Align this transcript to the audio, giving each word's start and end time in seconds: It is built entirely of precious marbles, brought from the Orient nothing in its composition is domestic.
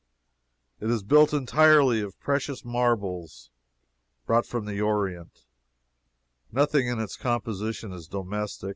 It 0.79 0.89
is 0.89 1.03
built 1.03 1.31
entirely 1.31 2.01
of 2.01 2.19
precious 2.19 2.65
marbles, 2.65 3.51
brought 4.25 4.47
from 4.47 4.65
the 4.65 4.81
Orient 4.81 5.45
nothing 6.51 6.87
in 6.87 6.99
its 6.99 7.15
composition 7.15 7.93
is 7.93 8.07
domestic. 8.07 8.69